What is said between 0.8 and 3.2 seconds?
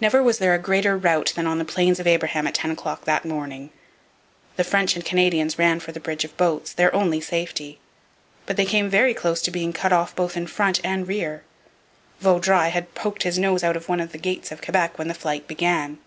rout than on the Plains of Abraham at ten o'clock